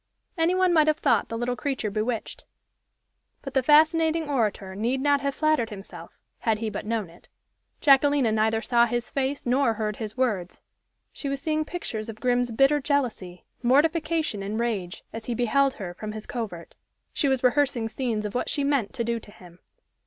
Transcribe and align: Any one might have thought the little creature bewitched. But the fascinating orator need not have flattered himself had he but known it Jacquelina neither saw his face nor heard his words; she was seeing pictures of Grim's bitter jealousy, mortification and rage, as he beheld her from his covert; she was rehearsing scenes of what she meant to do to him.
Any 0.35 0.55
one 0.55 0.73
might 0.73 0.87
have 0.87 0.97
thought 0.97 1.29
the 1.29 1.37
little 1.37 1.55
creature 1.55 1.91
bewitched. 1.91 2.45
But 3.43 3.53
the 3.53 3.61
fascinating 3.61 4.27
orator 4.27 4.73
need 4.75 4.99
not 4.99 5.21
have 5.21 5.35
flattered 5.35 5.69
himself 5.69 6.17
had 6.39 6.57
he 6.57 6.71
but 6.71 6.87
known 6.87 7.07
it 7.07 7.27
Jacquelina 7.81 8.31
neither 8.31 8.63
saw 8.63 8.87
his 8.87 9.11
face 9.11 9.45
nor 9.45 9.75
heard 9.75 9.97
his 9.97 10.17
words; 10.17 10.63
she 11.13 11.29
was 11.29 11.39
seeing 11.39 11.65
pictures 11.65 12.09
of 12.09 12.19
Grim's 12.19 12.49
bitter 12.49 12.81
jealousy, 12.81 13.45
mortification 13.61 14.41
and 14.41 14.59
rage, 14.59 15.03
as 15.13 15.25
he 15.25 15.35
beheld 15.35 15.75
her 15.75 15.93
from 15.93 16.13
his 16.13 16.25
covert; 16.25 16.73
she 17.13 17.27
was 17.27 17.43
rehearsing 17.43 17.87
scenes 17.87 18.25
of 18.25 18.33
what 18.33 18.49
she 18.49 18.63
meant 18.63 18.93
to 18.95 19.03
do 19.03 19.19
to 19.19 19.29
him. 19.29 19.59